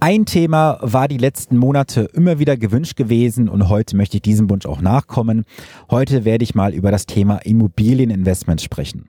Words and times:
Ein 0.00 0.26
Thema 0.26 0.78
war 0.80 1.08
die 1.08 1.18
letzten 1.18 1.56
Monate 1.56 2.02
immer 2.12 2.38
wieder 2.38 2.56
gewünscht 2.56 2.94
gewesen 2.94 3.48
und 3.48 3.68
heute 3.68 3.96
möchte 3.96 4.18
ich 4.18 4.22
diesem 4.22 4.48
Wunsch 4.48 4.64
auch 4.64 4.80
nachkommen. 4.80 5.44
Heute 5.90 6.24
werde 6.24 6.44
ich 6.44 6.54
mal 6.54 6.72
über 6.72 6.92
das 6.92 7.06
Thema 7.06 7.38
Immobilieninvestment 7.38 8.60
sprechen. 8.60 9.08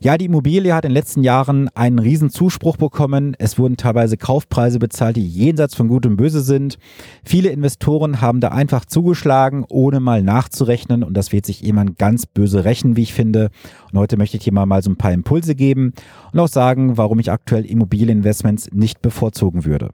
Ja, 0.00 0.16
die 0.16 0.26
Immobilie 0.26 0.72
hat 0.72 0.84
in 0.84 0.90
den 0.90 0.94
letzten 0.94 1.24
Jahren 1.24 1.68
einen 1.74 1.98
riesen 1.98 2.30
Zuspruch 2.30 2.76
bekommen. 2.76 3.34
Es 3.40 3.58
wurden 3.58 3.76
teilweise 3.76 4.16
Kaufpreise 4.16 4.78
bezahlt, 4.78 5.16
die 5.16 5.26
jenseits 5.26 5.74
von 5.74 5.88
Gut 5.88 6.06
und 6.06 6.16
Böse 6.16 6.42
sind. 6.42 6.78
Viele 7.24 7.48
Investoren 7.48 8.20
haben 8.20 8.40
da 8.40 8.50
einfach 8.50 8.84
zugeschlagen, 8.84 9.64
ohne 9.68 9.98
mal 9.98 10.22
nachzurechnen 10.22 11.02
und 11.02 11.14
das 11.14 11.32
wird 11.32 11.44
sich 11.44 11.60
jemand 11.60 11.98
ganz 11.98 12.26
böse 12.26 12.64
rächen, 12.64 12.96
wie 12.96 13.02
ich 13.02 13.14
finde. 13.14 13.50
Und 13.92 13.98
heute 13.98 14.16
möchte 14.16 14.36
ich 14.36 14.50
mal, 14.52 14.64
mal 14.64 14.82
so 14.82 14.90
ein 14.90 14.96
paar 14.96 15.12
Impulse 15.12 15.56
geben 15.56 15.92
und 16.32 16.38
auch 16.38 16.48
sagen, 16.48 16.96
warum 16.96 17.18
ich 17.18 17.32
aktuell 17.32 17.66
Immobilieninvestments 17.66 18.70
nicht 18.72 19.02
bevorzugen 19.02 19.64
würde. 19.64 19.90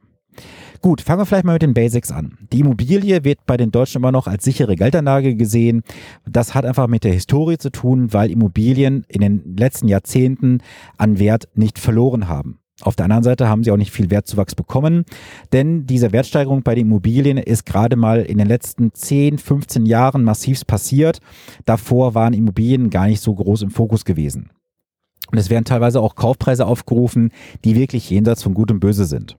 Gut, 0.83 1.01
fangen 1.01 1.21
wir 1.21 1.27
vielleicht 1.27 1.45
mal 1.45 1.55
mit 1.55 1.63
den 1.63 1.75
Basics 1.75 2.13
an. 2.13 2.39
Die 2.53 2.61
Immobilie 2.61 3.25
wird 3.25 3.41
bei 3.47 3.57
den 3.57 3.71
Deutschen 3.71 3.99
immer 3.99 4.13
noch 4.13 4.27
als 4.27 4.45
sichere 4.45 4.77
Geldanlage 4.77 5.35
gesehen. 5.35 5.83
Das 6.29 6.55
hat 6.55 6.65
einfach 6.65 6.87
mit 6.87 7.05
der 7.05 7.13
Historie 7.13 7.59
zu 7.59 7.71
tun, 7.71 8.13
weil 8.13 8.31
Immobilien 8.31 9.05
in 9.09 9.21
den 9.21 9.57
letzten 9.57 9.89
Jahrzehnten 9.89 10.63
an 10.97 11.19
Wert 11.19 11.49
nicht 11.55 11.79
verloren 11.79 12.29
haben. 12.29 12.59
Auf 12.83 12.95
der 12.95 13.05
anderen 13.05 13.25
Seite 13.25 13.49
haben 13.49 13.65
sie 13.65 13.71
auch 13.71 13.79
nicht 13.79 13.91
viel 13.91 14.11
Wertzuwachs 14.11 14.55
bekommen, 14.55 15.07
denn 15.53 15.87
diese 15.87 16.13
Wertsteigerung 16.13 16.63
bei 16.63 16.75
den 16.75 16.89
Immobilien 16.89 17.39
ist 17.39 17.65
gerade 17.65 17.97
mal 17.97 18.21
in 18.21 18.37
den 18.37 18.47
letzten 18.47 18.93
10, 18.93 19.39
15 19.39 19.87
Jahren 19.87 20.25
massiv 20.25 20.67
passiert. 20.67 21.21
Davor 21.65 22.15
waren 22.15 22.35
Immobilien 22.35 22.91
gar 22.91 23.07
nicht 23.07 23.23
so 23.23 23.35
groß 23.35 23.63
im 23.63 23.71
Fokus 23.71 24.05
gewesen. 24.05 24.51
Und 25.31 25.39
es 25.39 25.51
werden 25.51 25.65
teilweise 25.65 26.01
auch 26.01 26.15
Kaufpreise 26.15 26.67
aufgerufen, 26.67 27.31
die 27.65 27.75
wirklich 27.75 28.11
jenseits 28.11 28.43
von 28.43 28.55
Gut 28.55 28.71
und 28.71 28.81
Böse 28.81 29.05
sind. 29.05 29.37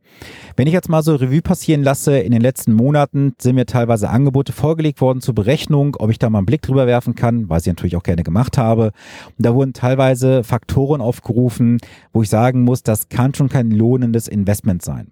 Wenn 0.56 0.68
ich 0.68 0.74
jetzt 0.74 0.90
mal 0.90 1.04
so 1.04 1.16
Revue 1.16 1.42
passieren 1.42 1.84
lasse, 1.84 2.18
in 2.18 2.32
den 2.32 2.42
letzten 2.42 2.74
Monaten 2.74 3.34
sind 3.38 3.56
mir 3.56 3.66
teilweise 3.66 4.10
Angebote 4.10 4.54
vorgelegt 4.54 5.02
worden 5.02 5.22
zur 5.22 5.36
Berechnung, 5.36 5.96
ob 6.00 6.10
ich 6.10 6.18
da 6.18 6.30
mal 6.30 6.40
einen 6.40 6.48
Blick 6.48 6.64
drüber 6.64 6.88
werfen 6.88 7.14
kann, 7.14 7.48
was 7.50 7.64
ich 7.64 7.68
natürlich 7.68 7.96
auch 7.96 8.04
gerne 8.04 8.24
gemacht 8.24 8.58
habe. 8.58 8.92
Und 9.38 9.46
da 9.46 9.54
wurden 9.54 9.74
teilweise 9.74 10.44
Faktoren 10.44 11.02
aufgerufen, 11.02 11.78
wo 12.12 12.24
ich 12.24 12.30
sagen 12.30 12.64
muss, 12.64 12.82
das 12.82 13.10
kann 13.10 13.36
schon 13.36 13.50
kein 13.50 13.70
lohnendes 13.70 14.28
Investment 14.28 14.82
sein. 14.82 15.12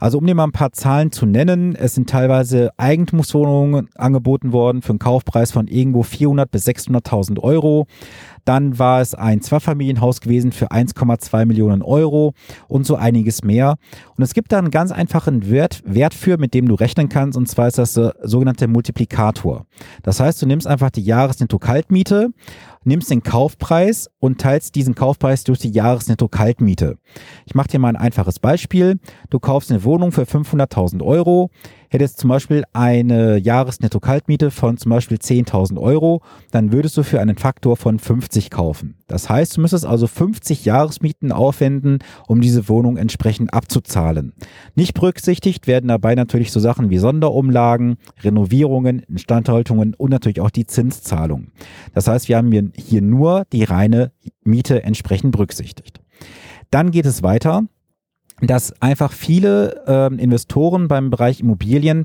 Also 0.00 0.18
um 0.18 0.26
dir 0.26 0.34
mal 0.34 0.44
ein 0.44 0.52
paar 0.52 0.72
Zahlen 0.72 1.12
zu 1.12 1.26
nennen, 1.26 1.76
es 1.76 1.94
sind 1.94 2.10
teilweise 2.10 2.70
Eigentumswohnungen 2.76 3.88
angeboten 3.94 4.52
worden 4.52 4.82
für 4.82 4.90
einen 4.90 4.98
Kaufpreis 4.98 5.52
von 5.52 5.68
irgendwo 5.68 6.02
400 6.02 6.50
bis 6.50 6.66
600.000 6.66 7.38
Euro. 7.40 7.86
Dann 8.50 8.80
war 8.80 9.00
es 9.00 9.14
ein 9.14 9.42
Zweifamilienhaus 9.42 10.20
gewesen 10.20 10.50
für 10.50 10.72
1,2 10.72 11.46
Millionen 11.46 11.82
Euro 11.82 12.34
und 12.66 12.84
so 12.84 12.96
einiges 12.96 13.44
mehr. 13.44 13.76
Und 14.16 14.24
es 14.24 14.34
gibt 14.34 14.50
da 14.50 14.58
einen 14.58 14.72
ganz 14.72 14.90
einfachen 14.90 15.48
Wert, 15.48 15.84
Wert 15.86 16.14
für, 16.14 16.36
mit 16.36 16.52
dem 16.52 16.66
du 16.66 16.74
rechnen 16.74 17.08
kannst, 17.08 17.38
und 17.38 17.46
zwar 17.46 17.68
ist 17.68 17.78
das 17.78 17.92
der 17.92 18.16
sogenannte 18.24 18.66
Multiplikator. 18.66 19.66
Das 20.02 20.18
heißt, 20.18 20.42
du 20.42 20.46
nimmst 20.46 20.66
einfach 20.66 20.90
die 20.90 21.04
Jahresnetto-Kaltmiete 21.04 22.30
nimmst 22.84 23.10
den 23.10 23.22
Kaufpreis 23.22 24.10
und 24.20 24.40
teilst 24.40 24.74
diesen 24.74 24.94
Kaufpreis 24.94 25.44
durch 25.44 25.58
die 25.58 25.70
Jahresnetto-Kaltmiete. 25.70 26.96
Ich 27.44 27.54
mache 27.54 27.68
dir 27.68 27.78
mal 27.78 27.90
ein 27.90 27.96
einfaches 27.96 28.38
Beispiel. 28.38 28.98
Du 29.28 29.38
kaufst 29.38 29.70
eine 29.70 29.84
Wohnung 29.84 30.12
für 30.12 30.22
500.000 30.22 31.04
Euro 31.04 31.50
hättest 31.90 32.18
zum 32.18 32.30
Beispiel 32.30 32.64
eine 32.72 33.36
Jahresnetto-Kaltmiete 33.36 34.50
von 34.50 34.76
zum 34.76 34.90
Beispiel 34.90 35.18
10.000 35.18 35.78
Euro, 35.78 36.22
dann 36.52 36.72
würdest 36.72 36.96
du 36.96 37.02
für 37.02 37.20
einen 37.20 37.36
Faktor 37.36 37.76
von 37.76 37.98
50 37.98 38.48
kaufen. 38.50 38.94
Das 39.08 39.28
heißt, 39.28 39.56
du 39.56 39.60
müsstest 39.60 39.84
also 39.84 40.06
50 40.06 40.64
Jahresmieten 40.64 41.32
aufwenden, 41.32 41.98
um 42.28 42.40
diese 42.40 42.68
Wohnung 42.68 42.96
entsprechend 42.96 43.52
abzuzahlen. 43.52 44.32
Nicht 44.76 44.94
berücksichtigt 44.94 45.66
werden 45.66 45.88
dabei 45.88 46.14
natürlich 46.14 46.52
so 46.52 46.60
Sachen 46.60 46.90
wie 46.90 46.98
Sonderumlagen, 46.98 47.96
Renovierungen, 48.22 49.00
Instandhaltungen 49.00 49.94
und 49.94 50.10
natürlich 50.10 50.40
auch 50.40 50.50
die 50.50 50.66
Zinszahlung. 50.66 51.48
Das 51.92 52.06
heißt, 52.06 52.28
wir 52.28 52.36
haben 52.36 52.72
hier 52.76 53.02
nur 53.02 53.44
die 53.52 53.64
reine 53.64 54.12
Miete 54.44 54.84
entsprechend 54.84 55.32
berücksichtigt. 55.32 56.00
Dann 56.70 56.92
geht 56.92 57.06
es 57.06 57.24
weiter 57.24 57.64
dass 58.48 58.80
einfach 58.80 59.12
viele 59.12 59.84
äh, 59.86 60.14
Investoren 60.14 60.88
beim 60.88 61.10
Bereich 61.10 61.40
Immobilien 61.40 62.04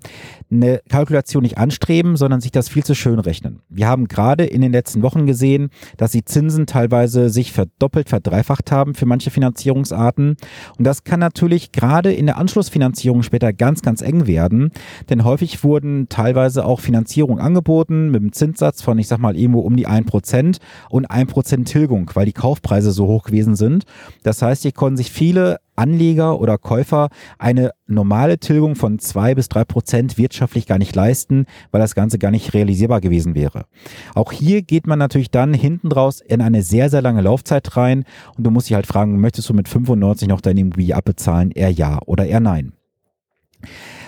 eine 0.51 0.81
Kalkulation 0.90 1.44
nicht 1.44 1.57
anstreben, 1.57 2.18
sondern 2.18 2.41
sich 2.41 2.51
das 2.51 2.69
viel 2.69 2.84
zu 2.84 2.96
schön 2.96 3.19
rechnen. 3.19 3.62
Wir 3.69 3.88
haben 3.88 4.07
gerade 4.07 4.45
in 4.45 4.62
den 4.62 4.72
letzten 4.72 5.01
Wochen 5.01 5.25
gesehen, 5.25 5.69
dass 5.97 6.12
die 6.12 6.25
Zinsen 6.25 6.66
teilweise 6.66 7.29
sich 7.29 7.51
verdoppelt, 7.51 8.09
verdreifacht 8.09 8.72
haben 8.72 8.95
für 8.95 9.06
manche 9.06 9.31
Finanzierungsarten. 9.31 10.38
Und 10.78 10.84
das 10.85 11.03
kann 11.03 11.19
natürlich 11.19 11.72
gerade 11.72 12.13
in 12.13 12.25
der 12.25 12.38
Anschlussfinanzierung 12.38 13.24
später 13.24 13.53
ganz, 13.53 13.81
ganz 13.81 14.01
eng 14.01 14.28
werden, 14.28 14.72
denn 15.09 15.24
häufig 15.24 15.63
wurden 15.63 16.07
teilweise 16.09 16.66
auch 16.66 16.79
Finanzierungen 16.79 17.44
angeboten 17.44 18.12
mit 18.12 18.22
einem 18.22 18.31
Zinssatz 18.31 18.81
von, 18.81 18.97
ich 18.97 19.07
sag 19.07 19.19
mal, 19.19 19.35
irgendwo 19.35 19.62
um 19.62 19.75
die 19.75 19.88
ein 19.88 20.06
Prozent 20.06 20.59
und 20.90 21.06
ein 21.06 21.28
Prozent 21.28 21.68
Tilgung, 21.68 22.09
weil 22.13 22.25
die 22.25 22.34
Kaufpreise 22.34 22.91
so 22.91 23.07
hoch 23.07 23.24
gewesen 23.24 23.56
sind. 23.56 23.85
Das 24.24 24.41
heißt, 24.41 24.62
hier 24.62 24.72
konnten 24.72 24.97
sich 24.97 25.12
viele 25.12 25.59
Anleger 25.75 26.40
oder 26.40 26.58
Käufer 26.58 27.09
eine 27.38 27.72
normale 27.88 28.40
Tilgung 28.40 28.75
von 28.75 29.00
zwei 29.00 29.36
bis 29.36 29.50
drei 29.50 29.63
Prozent 29.63 30.18
wirtschaftlich 30.18 30.66
gar 30.68 30.78
nicht 30.78 30.96
leisten, 30.96 31.46
weil 31.72 31.81
das 31.81 31.96
Ganze 31.96 32.18
gar 32.19 32.31
nicht 32.31 32.53
realisierbar 32.53 33.02
gewesen 33.02 33.36
wäre. 33.36 33.66
Auch 34.13 34.31
hier 34.31 34.62
geht 34.62 34.88
man 34.88 35.00
natürlich 35.00 35.31
dann 35.31 35.53
hinten 35.53 35.90
draus 35.90 36.22
in 36.22 36.41
eine 36.41 36.63
sehr, 36.63 36.90
sehr 36.90 37.02
lange 37.02 37.22
Laufzeit 37.22 37.75
rein 37.78 38.06
und 38.38 38.44
du 38.44 38.52
musst 38.52 38.69
dich 38.69 38.75
halt 38.75 38.88
fragen, 38.88 39.19
möchtest 39.19 39.50
du 39.50 39.53
mit 39.53 39.68
95 39.68 40.28
noch 40.28 40.41
deine 40.41 40.62
Immobilie 40.62 40.96
abbezahlen? 40.96 41.52
Eher 41.52 41.72
ja 41.72 42.00
oder 42.06 42.25
eher 42.25 42.40
nein. 42.40 42.74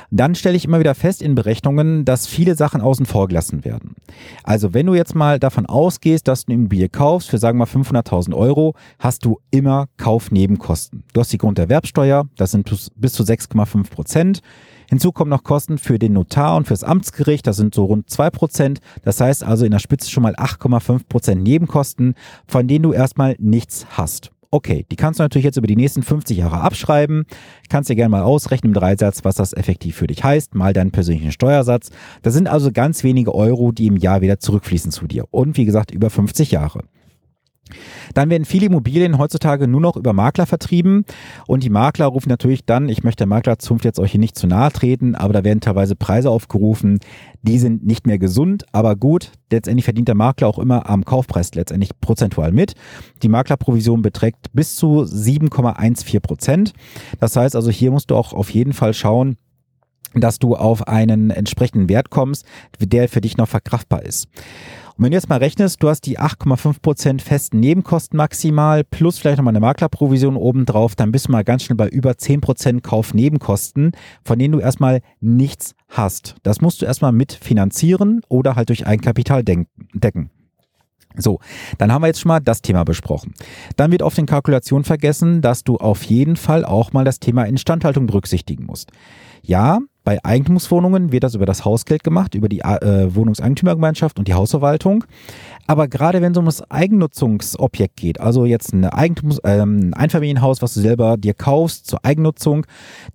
Dann 0.09 0.35
stelle 0.35 0.55
ich 0.55 0.65
immer 0.65 0.79
wieder 0.79 0.95
fest 0.95 1.21
in 1.21 1.35
Berechnungen, 1.35 2.05
dass 2.05 2.27
viele 2.27 2.55
Sachen 2.55 2.81
außen 2.81 3.05
vor 3.05 3.27
gelassen 3.27 3.65
werden. 3.65 3.95
Also 4.43 4.73
wenn 4.73 4.85
du 4.85 4.95
jetzt 4.95 5.15
mal 5.15 5.39
davon 5.39 5.65
ausgehst, 5.65 6.27
dass 6.27 6.45
du 6.45 6.51
eine 6.51 6.61
Immobilie 6.61 6.89
kaufst 6.89 7.29
für 7.29 7.37
sagen 7.37 7.57
wir 7.59 7.65
mal 7.65 7.71
500.000 7.71 8.33
Euro, 8.33 8.73
hast 8.99 9.25
du 9.25 9.39
immer 9.51 9.87
Kaufnebenkosten. 9.97 11.03
Du 11.13 11.19
hast 11.19 11.33
die 11.33 11.37
Grunderwerbsteuer, 11.37 12.25
das 12.37 12.51
sind 12.51 12.69
bis 12.95 13.13
zu 13.13 13.23
6,5 13.23 13.89
Prozent. 13.89 14.41
Hinzu 14.89 15.11
kommen 15.11 15.29
noch 15.29 15.43
Kosten 15.43 15.77
für 15.77 15.99
den 15.99 16.13
Notar 16.13 16.55
und 16.55 16.65
fürs 16.65 16.85
Amtsgericht, 16.85 17.45
das 17.45 17.57
sind 17.57 17.75
so 17.75 17.83
rund 17.83 18.09
2 18.09 18.29
Prozent. 18.29 18.79
Das 19.03 19.19
heißt 19.19 19.43
also 19.43 19.65
in 19.65 19.71
der 19.71 19.79
Spitze 19.79 20.09
schon 20.09 20.23
mal 20.23 20.35
8,5 20.35 21.01
Prozent 21.09 21.43
Nebenkosten, 21.43 22.15
von 22.47 22.67
denen 22.67 22.83
du 22.83 22.93
erstmal 22.93 23.35
nichts 23.39 23.85
hast. 23.89 24.31
Okay, 24.49 24.85
die 24.89 24.95
kannst 24.95 25.19
du 25.19 25.23
natürlich 25.23 25.45
jetzt 25.45 25.57
über 25.57 25.67
die 25.67 25.75
nächsten 25.75 26.03
50 26.03 26.37
Jahre 26.37 26.61
abschreiben. 26.61 27.25
Kannst 27.69 27.89
dir 27.89 27.95
gerne 27.95 28.09
mal 28.09 28.23
ausrechnen 28.23 28.71
im 28.71 28.73
Dreisatz, 28.73 29.25
was 29.25 29.35
das 29.35 29.53
effektiv 29.53 29.95
für 29.97 30.07
dich 30.07 30.23
heißt, 30.23 30.55
mal 30.55 30.73
deinen 30.73 30.91
persönlichen 30.91 31.31
Steuersatz. 31.31 31.89
Das 32.21 32.33
sind 32.33 32.47
also 32.47 32.71
ganz 32.71 33.03
wenige 33.03 33.35
Euro, 33.35 33.71
die 33.71 33.87
im 33.87 33.97
Jahr 33.97 34.21
wieder 34.21 34.39
zurückfließen 34.39 34.91
zu 34.91 35.07
dir. 35.07 35.25
Und 35.31 35.57
wie 35.57 35.65
gesagt, 35.65 35.91
über 35.91 36.09
50 36.09 36.51
Jahre. 36.51 36.83
Dann 38.13 38.29
werden 38.29 38.45
viele 38.45 38.67
Immobilien 38.67 39.17
heutzutage 39.17 39.67
nur 39.67 39.81
noch 39.81 39.95
über 39.95 40.13
Makler 40.13 40.45
vertrieben 40.45 41.05
und 41.47 41.63
die 41.63 41.69
Makler 41.69 42.07
rufen 42.07 42.29
natürlich 42.29 42.65
dann, 42.65 42.89
ich 42.89 43.03
möchte 43.03 43.21
der 43.21 43.27
Maklerzunft 43.27 43.85
jetzt 43.85 43.99
euch 43.99 44.11
hier 44.11 44.19
nicht 44.19 44.37
zu 44.37 44.47
nahe 44.47 44.71
treten, 44.71 45.15
aber 45.15 45.33
da 45.33 45.43
werden 45.43 45.61
teilweise 45.61 45.95
Preise 45.95 46.29
aufgerufen, 46.29 46.99
die 47.41 47.59
sind 47.59 47.85
nicht 47.85 48.07
mehr 48.07 48.19
gesund, 48.19 48.65
aber 48.71 48.95
gut, 48.95 49.31
letztendlich 49.51 49.85
verdient 49.85 50.07
der 50.07 50.15
Makler 50.15 50.47
auch 50.47 50.59
immer 50.59 50.89
am 50.89 51.05
Kaufpreis 51.05 51.53
letztendlich 51.55 51.91
prozentual 51.99 52.51
mit. 52.51 52.73
Die 53.23 53.29
Maklerprovision 53.29 54.01
beträgt 54.01 54.47
bis 54.53 54.75
zu 54.75 55.03
7,14 55.03 56.19
Prozent. 56.19 56.73
Das 57.19 57.35
heißt 57.35 57.55
also, 57.55 57.71
hier 57.71 57.91
musst 57.91 58.11
du 58.11 58.15
auch 58.15 58.33
auf 58.33 58.49
jeden 58.49 58.73
Fall 58.73 58.93
schauen, 58.93 59.37
dass 60.13 60.39
du 60.39 60.55
auf 60.55 60.87
einen 60.87 61.29
entsprechenden 61.29 61.89
Wert 61.89 62.09
kommst, 62.09 62.45
der 62.79 63.09
für 63.09 63.21
dich 63.21 63.37
noch 63.37 63.47
verkraftbar 63.47 64.03
ist. 64.03 64.27
Und 64.97 65.03
wenn 65.03 65.11
du 65.11 65.17
jetzt 65.17 65.29
mal 65.29 65.37
rechnest, 65.37 65.83
du 65.83 65.89
hast 65.89 66.07
die 66.07 66.19
8,5% 66.19 67.21
festen 67.21 67.59
Nebenkosten 67.59 68.17
maximal 68.17 68.83
plus 68.83 69.19
vielleicht 69.19 69.37
nochmal 69.37 69.51
eine 69.51 69.59
Maklerprovision 69.59 70.35
obendrauf, 70.35 70.95
dann 70.95 71.11
bist 71.11 71.27
du 71.27 71.31
mal 71.33 71.43
ganz 71.43 71.63
schnell 71.63 71.75
bei 71.75 71.87
über 71.87 72.13
10% 72.13 72.81
Kaufnebenkosten, 72.81 73.91
von 74.23 74.39
denen 74.39 74.53
du 74.53 74.59
erstmal 74.59 75.01
nichts 75.19 75.75
hast. 75.87 76.35
Das 76.41 76.61
musst 76.61 76.81
du 76.81 76.87
erstmal 76.87 77.11
mitfinanzieren 77.11 78.21
oder 78.27 78.55
halt 78.55 78.69
durch 78.69 78.87
Eigenkapital 78.87 79.43
decken. 79.43 80.31
So, 81.15 81.39
dann 81.77 81.91
haben 81.91 82.01
wir 82.01 82.07
jetzt 82.07 82.21
schon 82.21 82.29
mal 82.29 82.39
das 82.39 82.63
Thema 82.63 82.83
besprochen. 82.83 83.35
Dann 83.75 83.91
wird 83.91 84.01
auf 84.01 84.15
den 84.15 84.25
Kalkulationen 84.25 84.83
vergessen, 84.83 85.41
dass 85.41 85.63
du 85.63 85.77
auf 85.77 86.03
jeden 86.03 86.37
Fall 86.37 86.65
auch 86.65 86.91
mal 86.93 87.05
das 87.05 87.19
Thema 87.19 87.43
Instandhaltung 87.43 88.07
berücksichtigen 88.07 88.65
musst. 88.65 88.91
Ja, 89.43 89.79
Bei 90.07 90.23
Eigentumswohnungen 90.23 91.11
wird 91.11 91.25
das 91.25 91.35
über 91.35 91.45
das 91.45 91.65
Hausgeld 91.65 92.01
gemacht, 92.01 92.33
über 92.33 92.47
die 92.47 92.61
äh, 92.61 93.13
Wohnungseigentümergemeinschaft 93.13 94.17
und 94.17 94.29
die 94.29 94.35
Hausverwaltung. 94.35 95.03
Aber 95.67 95.89
gerade 95.89 96.21
wenn 96.21 96.31
es 96.31 96.37
um 96.37 96.45
das 96.45 96.71
Eigennutzungsobjekt 96.71 97.97
geht, 97.97 98.21
also 98.21 98.45
jetzt 98.45 98.71
ein 98.71 98.85
Eigentums, 98.85 99.41
ähm, 99.43 99.89
ein 99.89 99.93
Einfamilienhaus, 99.93 100.61
was 100.61 100.75
du 100.75 100.79
selber 100.79 101.17
dir 101.17 101.33
kaufst 101.33 101.87
zur 101.87 102.05
Eigennutzung, 102.05 102.65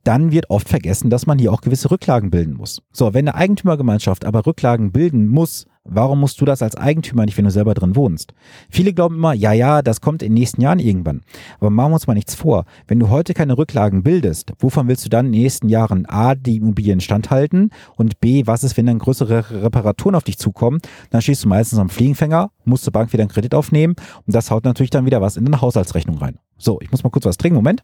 dann 0.05 0.33
wird 0.33 0.51
oft 0.51 0.69
vergessen, 0.69 1.09
dass 1.09 1.25
man 1.25 1.39
hier 1.39 1.55
auch 1.55 1.63
gewisse 1.63 1.91
Rücklagen 1.91 2.31
bilden 2.31 2.53
muss. 2.53 2.83
So, 2.93 3.15
wenn 3.15 3.27
eine 3.27 3.37
Eigentümergemeinschaft 3.37 4.27
aber 4.27 4.45
Rücklagen 4.45 4.93
bilden 4.93 5.29
muss, 5.29 5.65
Warum 5.85 6.21
musst 6.21 6.41
du 6.41 6.45
das 6.45 6.63
als 6.63 6.77
Eigentümer 6.77 7.25
nicht, 7.25 7.37
wenn 7.37 7.45
du 7.45 7.51
selber 7.51 7.75
drin 7.75 7.97
wohnst? 7.97 8.35
Viele 8.71 8.93
glauben 8.93 9.17
immer, 9.17 9.33
ja, 9.33 9.53
ja, 9.53 9.83
das 9.83 10.01
kommt 10.01 10.23
in 10.23 10.29
den 10.29 10.35
nächsten 10.35 10.61
Jahren 10.61 10.79
irgendwann. 10.79 11.23
Aber 11.59 11.71
machen 11.71 11.91
wir 11.91 11.95
uns 11.95 12.07
mal 12.07 12.15
nichts 12.15 12.37
vor. 12.37 12.67
Wenn 12.87 13.01
du 13.01 13.09
heute 13.09 13.35
keine 13.35 13.59
Rücklagen 13.59 14.05
bildest, 14.05 14.53
wovon 14.61 14.87
willst 14.87 15.05
du 15.05 15.09
dann 15.09 15.27
in 15.27 15.33
den 15.33 15.43
nächsten 15.43 15.69
Jahren 15.69 16.07
A, 16.07 16.37
die 16.37 16.59
Immobilien 16.59 17.01
standhalten 17.01 17.71
und 17.97 18.21
B, 18.21 18.47
was 18.47 18.63
ist, 18.63 18.77
wenn 18.77 18.87
dann 18.87 19.01
größere 19.01 19.63
Reparaturen 19.65 20.15
auf 20.15 20.23
dich 20.23 20.39
zukommen? 20.39 20.81
Dann 21.11 21.21
stehst 21.21 21.43
du 21.43 21.49
meistens 21.49 21.81
am 21.81 21.89
Fliegenfänger, 21.89 22.53
musst 22.65 22.85
zur 22.85 22.93
Bank 22.93 23.13
wieder 23.13 23.23
einen 23.23 23.31
Kredit 23.31 23.55
aufnehmen 23.55 23.97
und 24.25 24.37
das 24.37 24.53
haut 24.53 24.65
natürlich 24.65 24.91
dann 24.91 25.05
wieder 25.05 25.21
was 25.21 25.37
in 25.37 25.45
deine 25.45 25.61
Haushaltsrechnung 25.61 26.19
rein. 26.19 26.39
So, 26.59 26.81
ich 26.81 26.93
muss 26.93 27.03
mal 27.03 27.11
kurz 27.11 27.25
was 27.25 27.39
trinken. 27.39 27.57
Moment. 27.57 27.83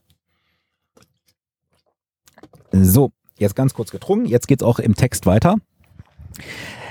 So, 2.71 3.11
jetzt 3.39 3.57
ganz 3.57 3.75
kurz 3.75 3.91
getrunken. 3.91 4.27
Jetzt 4.27 4.47
geht's 4.47 4.63
auch 4.63 4.79
im 4.79 4.95
Text 4.95 5.27
weiter. 5.27 5.57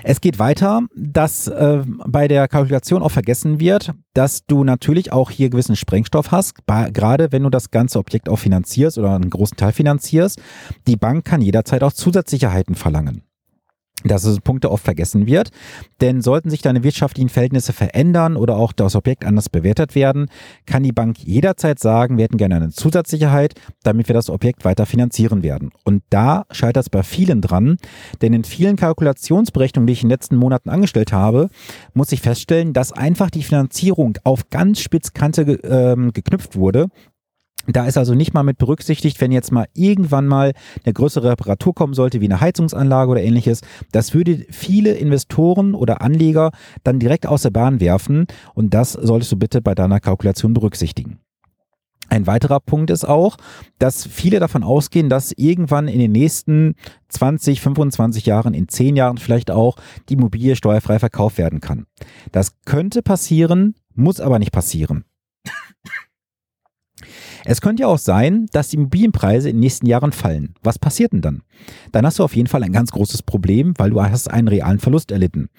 Es 0.04 0.22
geht 0.22 0.40
weiter, 0.40 0.84
dass 0.96 1.48
äh, 1.48 1.84
bei 1.86 2.28
der 2.28 2.48
Kalkulation 2.48 3.02
auch 3.02 3.12
vergessen 3.12 3.60
wird, 3.60 3.94
dass 4.14 4.46
du 4.46 4.64
natürlich 4.64 5.12
auch 5.12 5.32
hier 5.32 5.50
gewissen 5.50 5.76
Sprengstoff 5.76 6.32
hast, 6.32 6.66
gerade 6.66 7.32
wenn 7.32 7.44
du 7.44 7.50
das 7.50 7.72
ganze 7.72 8.00
Objekt 8.00 8.30
auch 8.30 8.40
finanzierst 8.40 8.98
oder 8.98 9.16
einen 9.16 9.30
großen 9.30 9.58
Teil 9.58 9.74
finanzierst. 9.74 10.42
Die 10.88 10.96
Bank 10.96 11.26
kann 11.26 11.42
jederzeit 11.42 11.84
auch 11.84 11.94
Zusatzsicherheiten 11.94 12.76
verlangen 12.76 13.27
dass 14.04 14.24
es 14.26 14.40
Punkte 14.40 14.72
oft 14.72 14.84
vergessen 14.84 15.26
wird. 15.26 15.50
Denn 16.02 16.22
sollten 16.22 16.50
sich 16.50 16.62
deine 16.62 16.84
wirtschaftlichen 16.84 17.30
Verhältnisse 17.30 17.74
verändern 17.74 18.36
oder 18.36 18.56
auch 18.56 18.72
das 18.72 18.96
Objekt 18.96 19.26
anders 19.26 19.50
bewertet 19.50 19.96
werden, 19.96 20.28
kann 20.66 20.84
die 20.84 20.92
Bank 20.92 21.18
jederzeit 21.20 21.80
sagen, 21.80 22.18
wir 22.18 22.26
hätten 22.26 22.38
gerne 22.38 22.56
eine 22.56 22.70
Zusatzsicherheit, 22.70 23.56
damit 23.84 24.08
wir 24.08 24.14
das 24.14 24.30
Objekt 24.30 24.66
weiter 24.66 24.86
finanzieren 24.86 25.44
werden. 25.44 25.72
Und 25.84 26.04
da 26.10 26.46
scheitert 26.52 26.86
es 26.86 26.90
bei 26.90 27.04
vielen 27.04 27.42
dran, 27.42 27.78
denn 28.22 28.34
in 28.34 28.44
vielen 28.44 28.76
Kalkulationsberechnungen, 28.76 29.88
die 29.88 29.94
ich 29.94 30.04
in 30.04 30.10
den 30.10 30.14
letzten 30.14 30.36
Monaten 30.36 30.70
angestellt 30.70 31.12
habe, 31.12 31.50
muss 31.94 32.12
ich 32.12 32.22
feststellen, 32.22 32.74
dass 32.74 32.92
einfach 32.92 33.30
die 33.30 33.44
Finanzierung 33.44 34.18
auf 34.24 34.50
ganz 34.50 34.80
Spitzkante 34.80 35.46
ge 35.46 35.58
ähm, 35.64 36.14
geknüpft 36.14 36.56
wurde 36.56 36.90
da 37.68 37.86
ist 37.86 37.98
also 37.98 38.14
nicht 38.14 38.34
mal 38.34 38.44
mit 38.44 38.58
berücksichtigt, 38.58 39.20
wenn 39.22 39.32
jetzt 39.32 39.52
mal 39.52 39.68
irgendwann 39.74 40.28
mal 40.28 40.54
eine 40.84 40.94
größere 40.94 41.32
Reparatur 41.32 41.76
kommen 41.76 41.94
sollte, 41.94 42.22
wie 42.22 42.26
eine 42.26 42.42
Heizungsanlage 42.42 43.12
oder 43.12 43.22
ähnliches. 43.22 43.62
Das 43.92 44.14
würde 44.14 44.46
viele 44.50 44.94
Investoren 44.94 45.76
oder 45.76 46.02
Anleger 46.02 46.52
dann 46.84 47.00
direkt 47.00 47.28
aus 47.28 47.42
der 47.42 47.52
Bahn 47.52 47.80
werfen 47.80 48.28
und 48.54 48.74
das 48.74 48.94
solltest 48.94 49.32
du 49.32 49.36
bitte 49.36 49.62
bei 49.62 49.76
deiner 49.76 50.00
Kalkulation 50.00 50.54
berücksichtigen. 50.54 51.20
Ein 52.10 52.26
weiterer 52.26 52.62
Punkt 52.62 52.90
ist 52.90 53.06
auch, 53.06 53.36
dass 53.80 54.08
viele 54.08 54.40
davon 54.40 54.64
ausgehen, 54.64 55.10
dass 55.10 55.34
irgendwann 55.34 55.90
in 55.90 56.00
den 56.00 56.14
nächsten 56.14 56.76
20, 57.10 57.60
25 57.60 58.26
Jahren, 58.26 58.54
in 58.54 58.70
10 58.70 58.96
Jahren 58.96 59.18
vielleicht 59.18 59.52
auch 59.52 59.76
die 60.08 60.14
Immobilie 60.14 60.56
steuerfrei 60.56 61.00
verkauft 61.00 61.38
werden 61.38 61.60
kann. 61.60 61.86
Das 62.32 62.54
könnte 62.64 63.02
passieren, 63.02 63.76
muss 63.94 64.22
aber 64.22 64.40
nicht 64.40 64.54
passieren. 64.54 65.04
Es 67.46 67.62
könnte 67.62 67.82
ja 67.82 67.88
auch 67.88 67.98
sein, 67.98 68.48
dass 68.52 68.70
die 68.70 68.78
Immobilienpreise 68.78 69.50
in 69.50 69.58
den 69.58 69.62
nächsten 69.62 69.86
Jahren 69.86 70.12
fallen. 70.12 70.56
Was 70.64 70.80
passiert 70.80 71.14
denn 71.14 71.22
dann? 71.22 71.42
Dann 71.92 72.06
hast 72.06 72.20
du 72.20 72.24
auf 72.24 72.36
jeden 72.36 72.48
Fall 72.48 72.64
ein 72.64 72.72
ganz 72.72 72.92
großes 72.92 73.24
Problem, 73.24 73.74
weil 73.78 73.92
du 73.92 74.02
hast 74.02 74.32
einen 74.32 74.48
realen 74.48 74.80
Verlust 74.80 75.12
erlitten. 75.12 75.50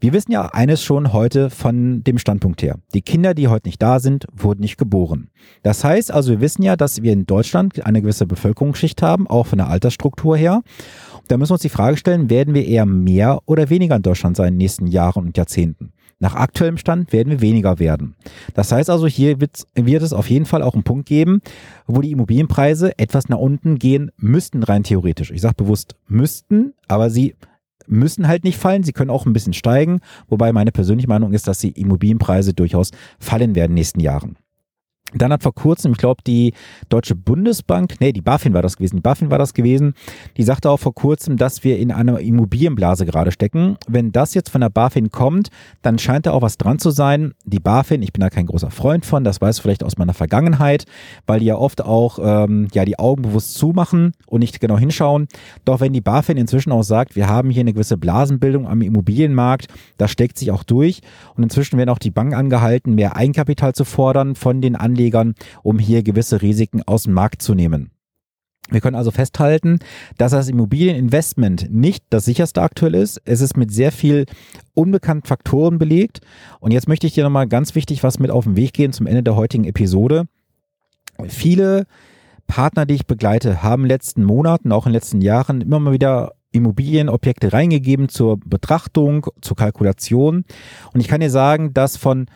Wir 0.00 0.12
wissen 0.12 0.32
ja 0.32 0.46
eines 0.46 0.82
schon 0.82 1.12
heute 1.12 1.50
von 1.50 2.02
dem 2.02 2.18
Standpunkt 2.18 2.62
her. 2.62 2.78
Die 2.94 3.02
Kinder, 3.02 3.34
die 3.34 3.48
heute 3.48 3.68
nicht 3.68 3.82
da 3.82 4.00
sind, 4.00 4.26
wurden 4.32 4.60
nicht 4.60 4.78
geboren. 4.78 5.28
Das 5.62 5.84
heißt 5.84 6.10
also, 6.10 6.30
wir 6.30 6.40
wissen 6.40 6.62
ja, 6.62 6.76
dass 6.76 7.02
wir 7.02 7.12
in 7.12 7.26
Deutschland 7.26 7.84
eine 7.84 8.00
gewisse 8.00 8.26
Bevölkerungsschicht 8.26 9.02
haben, 9.02 9.26
auch 9.26 9.46
von 9.46 9.58
der 9.58 9.68
Altersstruktur 9.68 10.36
her. 10.36 10.62
Da 11.28 11.36
müssen 11.36 11.50
wir 11.50 11.54
uns 11.54 11.62
die 11.62 11.68
Frage 11.68 11.96
stellen, 11.96 12.30
werden 12.30 12.54
wir 12.54 12.66
eher 12.66 12.86
mehr 12.86 13.40
oder 13.46 13.68
weniger 13.70 13.96
in 13.96 14.02
Deutschland 14.02 14.36
sein 14.36 14.48
in 14.48 14.54
den 14.54 14.58
nächsten 14.58 14.86
Jahren 14.86 15.26
und 15.26 15.36
Jahrzehnten? 15.36 15.92
Nach 16.20 16.34
aktuellem 16.34 16.76
Stand 16.76 17.12
werden 17.14 17.30
wir 17.30 17.40
weniger 17.40 17.78
werden. 17.78 18.14
Das 18.54 18.70
heißt 18.70 18.90
also, 18.90 19.06
hier 19.06 19.40
wird, 19.40 19.64
es 19.74 20.12
auf 20.12 20.28
jeden 20.28 20.44
Fall 20.44 20.62
auch 20.62 20.74
einen 20.74 20.84
Punkt 20.84 21.06
geben, 21.06 21.40
wo 21.86 22.02
die 22.02 22.12
Immobilienpreise 22.12 22.98
etwas 22.98 23.30
nach 23.30 23.38
unten 23.38 23.78
gehen 23.78 24.10
müssten, 24.18 24.62
rein 24.62 24.82
theoretisch. 24.82 25.30
Ich 25.30 25.40
sage 25.40 25.54
bewusst 25.56 25.96
müssten, 26.06 26.74
aber 26.88 27.08
sie 27.08 27.36
müssen 27.86 28.28
halt 28.28 28.44
nicht 28.44 28.58
fallen. 28.58 28.82
Sie 28.82 28.92
können 28.92 29.10
auch 29.10 29.24
ein 29.24 29.32
bisschen 29.32 29.54
steigen. 29.54 30.00
Wobei 30.28 30.52
meine 30.52 30.72
persönliche 30.72 31.08
Meinung 31.08 31.32
ist, 31.32 31.48
dass 31.48 31.58
die 31.58 31.70
Immobilienpreise 31.70 32.52
durchaus 32.52 32.90
fallen 33.18 33.54
werden 33.54 33.72
in 33.72 33.76
den 33.76 33.80
nächsten 33.80 34.00
Jahren. 34.00 34.36
Dann 35.14 35.32
hat 35.32 35.42
vor 35.42 35.54
kurzem, 35.54 35.92
ich 35.92 35.98
glaube, 35.98 36.22
die 36.26 36.54
Deutsche 36.88 37.14
Bundesbank, 37.14 37.96
nee, 38.00 38.12
die 38.12 38.20
BaFin 38.20 38.54
war 38.54 38.62
das 38.62 38.76
gewesen, 38.76 38.96
die 38.96 39.02
BaFin 39.02 39.30
war 39.30 39.38
das 39.38 39.54
gewesen, 39.54 39.94
die 40.36 40.42
sagte 40.42 40.70
auch 40.70 40.78
vor 40.78 40.94
kurzem, 40.94 41.36
dass 41.36 41.64
wir 41.64 41.78
in 41.78 41.92
einer 41.92 42.20
Immobilienblase 42.20 43.06
gerade 43.06 43.32
stecken. 43.32 43.76
Wenn 43.88 44.12
das 44.12 44.34
jetzt 44.34 44.50
von 44.50 44.60
der 44.60 44.70
BaFin 44.70 45.10
kommt, 45.10 45.50
dann 45.82 45.98
scheint 45.98 46.26
da 46.26 46.32
auch 46.32 46.42
was 46.42 46.58
dran 46.58 46.78
zu 46.78 46.90
sein. 46.90 47.34
Die 47.44 47.58
BaFin, 47.58 48.02
ich 48.02 48.12
bin 48.12 48.20
da 48.20 48.30
kein 48.30 48.46
großer 48.46 48.70
Freund 48.70 49.04
von, 49.04 49.24
das 49.24 49.40
weiß 49.40 49.56
ich 49.56 49.62
vielleicht 49.62 49.84
aus 49.84 49.98
meiner 49.98 50.14
Vergangenheit, 50.14 50.84
weil 51.26 51.40
die 51.40 51.46
ja 51.46 51.56
oft 51.56 51.82
auch 51.82 52.18
ähm, 52.22 52.68
ja 52.72 52.84
die 52.84 52.98
Augen 52.98 53.22
bewusst 53.22 53.54
zumachen 53.54 54.12
und 54.26 54.40
nicht 54.40 54.60
genau 54.60 54.78
hinschauen. 54.78 55.28
Doch 55.64 55.80
wenn 55.80 55.92
die 55.92 56.00
BaFin 56.00 56.36
inzwischen 56.36 56.72
auch 56.72 56.82
sagt, 56.82 57.16
wir 57.16 57.28
haben 57.28 57.50
hier 57.50 57.60
eine 57.60 57.72
gewisse 57.72 57.96
Blasenbildung 57.96 58.66
am 58.68 58.82
Immobilienmarkt, 58.82 59.66
das 59.98 60.10
steckt 60.10 60.38
sich 60.38 60.50
auch 60.50 60.62
durch 60.62 61.00
und 61.36 61.42
inzwischen 61.42 61.78
werden 61.78 61.90
auch 61.90 61.98
die 61.98 62.10
Banken 62.10 62.34
angehalten, 62.34 62.94
mehr 62.94 63.16
Eigenkapital 63.16 63.74
zu 63.74 63.84
fordern 63.84 64.34
von 64.34 64.60
den 64.60 64.76
Anlegern 64.76 64.99
Anlegern, 65.00 65.34
um 65.62 65.78
hier 65.78 66.02
gewisse 66.02 66.42
Risiken 66.42 66.82
aus 66.82 67.04
dem 67.04 67.14
Markt 67.14 67.42
zu 67.42 67.54
nehmen. 67.54 67.90
Wir 68.70 68.80
können 68.80 68.94
also 68.94 69.10
festhalten, 69.10 69.80
dass 70.16 70.30
das 70.30 70.48
Immobilieninvestment 70.48 71.72
nicht 71.72 72.04
das 72.10 72.24
sicherste 72.24 72.62
aktuell 72.62 72.94
ist. 72.94 73.20
Es 73.24 73.40
ist 73.40 73.56
mit 73.56 73.72
sehr 73.72 73.90
viel 73.90 74.26
unbekannten 74.74 75.26
Faktoren 75.26 75.78
belegt. 75.78 76.20
Und 76.60 76.70
jetzt 76.70 76.86
möchte 76.86 77.06
ich 77.06 77.14
dir 77.14 77.24
nochmal 77.24 77.48
ganz 77.48 77.74
wichtig 77.74 78.04
was 78.04 78.20
mit 78.20 78.30
auf 78.30 78.44
den 78.44 78.56
Weg 78.56 78.74
gehen 78.74 78.92
zum 78.92 79.08
Ende 79.08 79.24
der 79.24 79.34
heutigen 79.34 79.64
Episode. 79.64 80.26
Viele 81.26 81.86
Partner, 82.46 82.86
die 82.86 82.94
ich 82.94 83.06
begleite, 83.06 83.62
haben 83.62 83.82
in 83.82 83.88
den 83.88 83.94
letzten 83.96 84.22
Monaten, 84.22 84.70
auch 84.70 84.86
in 84.86 84.90
den 84.90 84.96
letzten 84.96 85.20
Jahren 85.20 85.62
immer 85.62 85.80
mal 85.80 85.92
wieder 85.92 86.34
Immobilienobjekte 86.52 87.52
reingegeben 87.52 88.08
zur 88.08 88.38
Betrachtung, 88.38 89.26
zur 89.40 89.56
Kalkulation. 89.56 90.44
Und 90.92 91.00
ich 91.00 91.08
kann 91.08 91.20
dir 91.20 91.30
sagen, 91.30 91.74
dass 91.74 91.96
von 91.96 92.26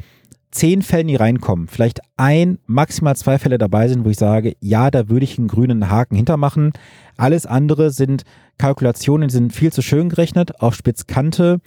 zehn 0.54 0.82
Fällen, 0.82 1.08
die 1.08 1.16
reinkommen, 1.16 1.66
vielleicht 1.66 2.00
ein, 2.16 2.58
maximal 2.66 3.16
zwei 3.16 3.38
Fälle 3.38 3.58
dabei 3.58 3.88
sind, 3.88 4.04
wo 4.04 4.10
ich 4.10 4.16
sage, 4.16 4.54
ja, 4.60 4.90
da 4.90 5.08
würde 5.08 5.24
ich 5.24 5.36
einen 5.36 5.48
grünen 5.48 5.90
Haken 5.90 6.14
hintermachen. 6.14 6.72
Alles 7.16 7.44
andere 7.44 7.90
sind 7.90 8.22
Kalkulationen, 8.56 9.28
die 9.28 9.34
sind 9.34 9.52
viel 9.52 9.72
zu 9.72 9.82
schön 9.82 10.08
gerechnet, 10.08 10.60
auf 10.60 10.74
Spitzkante 10.76 11.58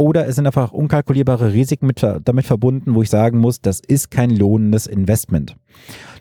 oder 0.00 0.26
es 0.26 0.36
sind 0.36 0.46
einfach 0.46 0.72
unkalkulierbare 0.72 1.52
Risiken 1.52 1.86
mit, 1.86 2.02
damit 2.24 2.46
verbunden, 2.46 2.94
wo 2.94 3.02
ich 3.02 3.10
sagen 3.10 3.38
muss, 3.38 3.60
das 3.60 3.80
ist 3.80 4.10
kein 4.10 4.30
lohnendes 4.30 4.86
Investment. 4.86 5.56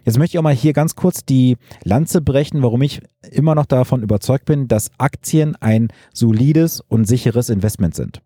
Jetzt 0.04 0.18
möchte 0.18 0.36
ich 0.36 0.40
auch 0.40 0.44
mal 0.44 0.54
hier 0.54 0.74
ganz 0.74 0.98
kurz 0.98 1.24
die 1.24 1.56
Lanze 1.86 2.22
brechen, 2.22 2.62
warum 2.62 2.82
ich 2.82 3.00
immer 3.32 3.56
noch 3.56 3.66
davon 3.66 4.04
überzeugt 4.04 4.44
bin, 4.44 4.68
dass 4.68 4.92
Aktien 4.98 5.56
ein 5.62 5.88
solides 6.14 6.82
und 6.82 7.06
sicheres 7.06 7.50
Investment 7.50 7.96
sind. 7.96 8.22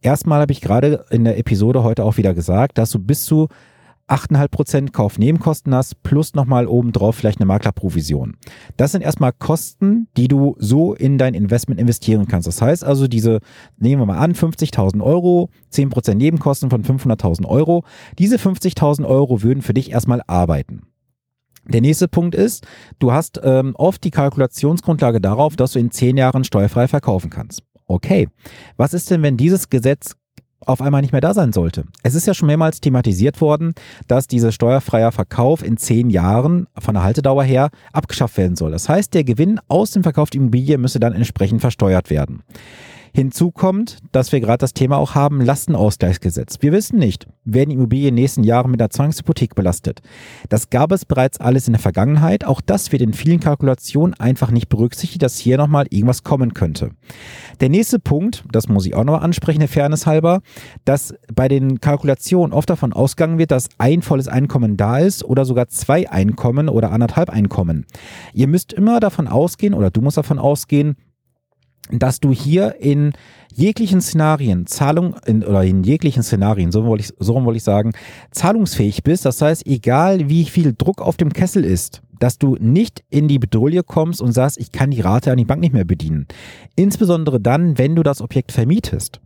Erstmal 0.00 0.40
habe 0.40 0.52
ich 0.52 0.62
gerade 0.62 1.04
in 1.10 1.24
der 1.24 1.36
Episode 1.36 1.82
heute 1.82 2.02
auch 2.02 2.16
wieder 2.16 2.32
gesagt, 2.32 2.78
dass 2.78 2.90
du 2.90 2.98
bis 2.98 3.26
zu 3.26 3.48
8,5% 4.08 4.92
Kaufnebenkosten 4.92 5.74
plus 6.02 6.34
nochmal 6.34 6.66
obendrauf 6.66 7.16
vielleicht 7.16 7.40
eine 7.40 7.46
Maklerprovision. 7.46 8.36
Das 8.76 8.92
sind 8.92 9.02
erstmal 9.02 9.32
Kosten, 9.32 10.08
die 10.16 10.28
du 10.28 10.56
so 10.58 10.94
in 10.94 11.16
dein 11.16 11.34
Investment 11.34 11.80
investieren 11.80 12.28
kannst. 12.28 12.46
Das 12.46 12.60
heißt 12.60 12.84
also, 12.84 13.08
diese, 13.08 13.40
nehmen 13.78 14.02
wir 14.02 14.06
mal 14.06 14.18
an, 14.18 14.34
50.000 14.34 15.02
Euro, 15.02 15.48
10% 15.72 16.14
Nebenkosten 16.14 16.70
von 16.70 16.84
500.000 16.84 17.46
Euro. 17.46 17.84
Diese 18.18 18.36
50.000 18.36 19.06
Euro 19.06 19.42
würden 19.42 19.62
für 19.62 19.74
dich 19.74 19.90
erstmal 19.90 20.22
arbeiten. 20.26 20.82
Der 21.66 21.80
nächste 21.80 22.08
Punkt 22.08 22.34
ist, 22.34 22.66
du 22.98 23.12
hast 23.12 23.40
ähm, 23.42 23.74
oft 23.76 24.04
die 24.04 24.10
Kalkulationsgrundlage 24.10 25.20
darauf, 25.20 25.56
dass 25.56 25.72
du 25.72 25.78
in 25.78 25.90
10 25.90 26.18
Jahren 26.18 26.44
steuerfrei 26.44 26.88
verkaufen 26.88 27.30
kannst. 27.30 27.62
Okay, 27.86 28.28
was 28.76 28.92
ist 28.92 29.10
denn, 29.10 29.22
wenn 29.22 29.36
dieses 29.36 29.70
Gesetz 29.70 30.14
auf 30.66 30.80
einmal 30.80 31.02
nicht 31.02 31.12
mehr 31.12 31.20
da 31.20 31.34
sein 31.34 31.52
sollte. 31.52 31.84
Es 32.02 32.14
ist 32.14 32.26
ja 32.26 32.34
schon 32.34 32.46
mehrmals 32.46 32.80
thematisiert 32.80 33.40
worden, 33.40 33.74
dass 34.08 34.26
dieser 34.26 34.52
steuerfreier 34.52 35.12
Verkauf 35.12 35.64
in 35.64 35.76
zehn 35.76 36.10
Jahren 36.10 36.66
von 36.78 36.94
der 36.94 37.02
Haltedauer 37.02 37.44
her 37.44 37.70
abgeschafft 37.92 38.36
werden 38.36 38.56
soll. 38.56 38.70
Das 38.70 38.88
heißt, 38.88 39.14
der 39.14 39.24
Gewinn 39.24 39.60
aus 39.68 39.92
dem 39.92 40.02
Verkauf 40.02 40.30
der 40.30 40.40
Immobilie 40.40 40.78
müsste 40.78 41.00
dann 41.00 41.12
entsprechend 41.12 41.60
versteuert 41.60 42.10
werden. 42.10 42.42
Hinzu 43.16 43.52
kommt, 43.52 43.98
dass 44.10 44.32
wir 44.32 44.40
gerade 44.40 44.58
das 44.58 44.74
Thema 44.74 44.96
auch 44.96 45.14
haben, 45.14 45.40
Lastenausgleichsgesetz. 45.40 46.56
Wir 46.62 46.72
wissen 46.72 46.98
nicht, 46.98 47.28
werden 47.44 47.70
Immobilien 47.70 48.08
in 48.08 48.16
den 48.16 48.22
nächsten 48.22 48.42
Jahren 48.42 48.72
mit 48.72 48.80
der 48.80 48.90
Zwangshypothek 48.90 49.54
belastet. 49.54 50.02
Das 50.48 50.68
gab 50.68 50.90
es 50.90 51.04
bereits 51.04 51.38
alles 51.38 51.68
in 51.68 51.74
der 51.74 51.80
Vergangenheit. 51.80 52.44
Auch 52.44 52.60
das 52.60 52.90
wird 52.90 53.02
in 53.02 53.12
vielen 53.12 53.38
Kalkulationen 53.38 54.14
einfach 54.14 54.50
nicht 54.50 54.68
berücksichtigt, 54.68 55.22
dass 55.22 55.38
hier 55.38 55.58
nochmal 55.58 55.86
irgendwas 55.90 56.24
kommen 56.24 56.54
könnte. 56.54 56.90
Der 57.60 57.68
nächste 57.68 58.00
Punkt, 58.00 58.44
das 58.50 58.66
muss 58.66 58.84
ich 58.84 58.96
auch 58.96 59.04
noch 59.04 59.22
ansprechen, 59.22 59.60
der 59.60 59.68
Fairness 59.68 60.06
halber, 60.06 60.40
dass 60.84 61.14
bei 61.32 61.46
den 61.46 61.80
Kalkulationen 61.80 62.52
oft 62.52 62.68
davon 62.68 62.92
ausgegangen 62.92 63.38
wird, 63.38 63.52
dass 63.52 63.68
ein 63.78 64.02
volles 64.02 64.26
Einkommen 64.26 64.76
da 64.76 64.98
ist 64.98 65.24
oder 65.24 65.44
sogar 65.44 65.68
zwei 65.68 66.10
Einkommen 66.10 66.68
oder 66.68 66.90
anderthalb 66.90 67.30
Einkommen. 67.30 67.86
Ihr 68.32 68.48
müsst 68.48 68.72
immer 68.72 68.98
davon 68.98 69.28
ausgehen 69.28 69.72
oder 69.72 69.92
du 69.92 70.00
musst 70.00 70.16
davon 70.16 70.40
ausgehen, 70.40 70.96
dass 71.90 72.20
du 72.20 72.32
hier 72.32 72.76
in 72.80 73.12
jeglichen 73.54 74.00
Szenarien 74.00 74.66
Zahlung 74.66 75.16
in, 75.26 75.44
oder 75.44 75.64
in 75.64 75.84
jeglichen 75.84 76.22
Szenarien, 76.22 76.72
so 76.72 76.84
wollte 76.84 77.04
ich, 77.04 77.12
so 77.18 77.34
wollte 77.44 77.56
ich 77.56 77.62
sagen, 77.62 77.92
zahlungsfähig 78.30 79.02
bist. 79.02 79.24
Das 79.24 79.40
heißt, 79.40 79.66
egal 79.66 80.28
wie 80.28 80.44
viel 80.44 80.74
Druck 80.76 81.00
auf 81.00 81.16
dem 81.16 81.32
Kessel 81.32 81.64
ist, 81.64 82.02
dass 82.18 82.38
du 82.38 82.56
nicht 82.58 83.04
in 83.10 83.28
die 83.28 83.38
Bedrohung 83.38 83.82
kommst 83.86 84.20
und 84.20 84.32
sagst, 84.32 84.58
ich 84.58 84.72
kann 84.72 84.90
die 84.90 85.00
Rate 85.00 85.30
an 85.30 85.38
die 85.38 85.44
Bank 85.44 85.60
nicht 85.60 85.74
mehr 85.74 85.84
bedienen. 85.84 86.26
Insbesondere 86.76 87.40
dann, 87.40 87.78
wenn 87.78 87.96
du 87.96 88.02
das 88.02 88.20
Objekt 88.20 88.52
vermietest. 88.52 89.20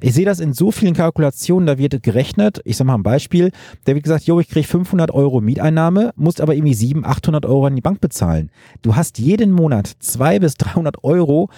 Ich 0.00 0.14
sehe 0.14 0.24
das 0.24 0.40
in 0.40 0.52
so 0.52 0.70
vielen 0.70 0.94
Kalkulationen, 0.94 1.66
da 1.66 1.78
wird 1.78 2.02
gerechnet, 2.02 2.60
ich 2.64 2.76
sage 2.76 2.88
mal 2.88 2.94
ein 2.94 3.02
Beispiel, 3.02 3.52
da 3.84 3.94
wird 3.94 4.04
gesagt, 4.04 4.24
jo, 4.24 4.40
ich 4.40 4.48
kriege 4.48 4.66
500 4.66 5.10
Euro 5.12 5.40
Mieteinnahme, 5.40 6.12
musst 6.16 6.40
aber 6.40 6.54
irgendwie 6.54 6.74
700, 6.74 7.10
800 7.10 7.46
Euro 7.46 7.66
an 7.66 7.76
die 7.76 7.80
Bank 7.80 8.00
bezahlen. 8.00 8.50
Du 8.82 8.96
hast 8.96 9.18
jeden 9.18 9.50
Monat 9.50 9.90
200 10.00 10.40
bis 10.40 10.54
300 10.54 11.04
Euro 11.04 11.48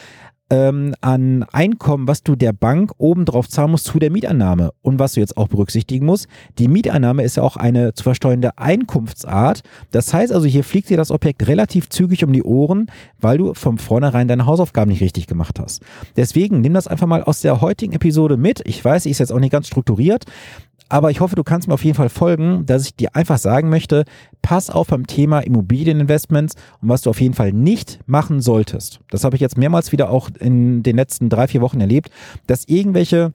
ähm, 0.51 0.95
an 1.01 1.45
Einkommen, 1.53 2.07
was 2.07 2.23
du 2.23 2.37
der 2.37 2.53
Bank 2.53 2.93
obendrauf 2.99 3.49
zahlen 3.49 3.71
musst 3.71 3.87
zu 3.87 3.99
der 3.99 4.11
Mietannahme. 4.11 4.73
Und 4.83 4.99
was 4.99 5.15
du 5.15 5.21
jetzt 5.21 5.37
auch 5.37 5.49
berücksichtigen 5.49 6.07
musst, 6.07 6.27
die 6.59 6.69
Mietannahme 6.69 7.23
ist 7.23 7.37
ja 7.37 7.43
auch 7.43 7.57
eine 7.57 7.95
zu 7.95 8.03
versteuernde 8.03 8.59
Einkunftsart. 8.59 9.63
Das 9.91 10.13
heißt 10.13 10.33
also, 10.33 10.47
hier 10.47 10.65
fliegt 10.65 10.91
dir 10.91 10.97
das 10.97 11.11
Objekt 11.11 11.47
relativ 11.49 11.89
zügig 11.89 12.25
um 12.25 12.33
die 12.33 12.43
Ohren, 12.43 12.87
weil 13.19 13.39
du 13.39 13.55
von 13.55 13.79
vornherein 13.79 14.29
deine 14.29 14.47
Hausaufgaben 14.47 14.91
nicht 14.91 15.01
richtig 15.01 15.27
gemacht 15.27 15.59
hast. 15.59 15.83
Deswegen 16.17 16.61
nimm 16.61 16.75
das 16.75 16.89
einfach 16.89 17.07
mal 17.07 17.23
aus 17.23 17.41
der 17.41 17.61
heutigen 17.61 17.93
Episode 17.93 18.37
mit. 18.37 18.61
Ich 18.67 18.85
weiß, 18.85 19.05
sie 19.05 19.11
ist 19.11 19.19
jetzt 19.19 19.33
auch 19.33 19.41
nicht 19.41 19.53
ganz 19.53 19.67
strukturiert, 19.67 20.25
aber 20.89 21.11
ich 21.11 21.21
hoffe, 21.21 21.35
du 21.35 21.45
kannst 21.45 21.67
mir 21.67 21.75
auf 21.75 21.85
jeden 21.85 21.97
Fall 21.97 22.09
folgen, 22.09 22.67
dass 22.67 22.85
ich 22.85 22.95
dir 22.95 23.17
einfach 23.17 23.39
sagen 23.39 23.69
möchte, 23.69 24.05
pass 24.43 24.71
auf 24.71 24.89
beim 24.89 25.07
Thema 25.07 25.41
Immobilieninvestments 25.41 26.55
und 26.81 26.89
was 26.89 27.03
du 27.03 27.11
auf 27.11 27.21
jeden 27.21 27.35
Fall 27.35 27.53
nicht 27.53 28.01
machen 28.07 28.41
solltest. 28.41 29.01
Das 29.11 29.25
habe 29.25 29.37
ich 29.37 29.41
jetzt 29.41 29.57
mehrmals 29.57 29.93
wieder 29.93 30.11
auch 30.11 30.31
in 30.39 30.83
den 30.83 30.97
letzten 30.97 31.31
drei, 31.31 31.49
vier 31.49 31.63
Wochen 31.63 31.81
erlebt, 31.81 32.11
dass 32.47 32.69
irgendwelche 32.69 33.33